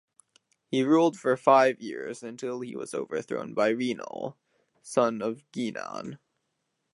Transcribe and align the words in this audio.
He 0.65 0.81
ruled 0.81 1.15
for 1.15 1.37
five 1.37 1.79
years, 1.79 2.23
until 2.23 2.61
he 2.61 2.75
was 2.75 2.95
overthrown 2.95 3.53
by 3.53 3.69
Rinnal, 3.71 4.35
son 4.81 5.21
of 5.21 5.43
Genann. 5.51 6.17